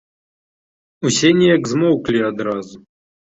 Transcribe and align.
Усе 1.09 1.29
неяк 1.41 1.63
змоўклі 1.73 2.19
адразу. 2.31 2.75